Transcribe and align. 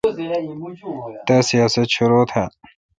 تا 1.27 1.35
سیاست 1.49 1.87
شرو 1.95 2.21
تھال۔ 2.29 2.51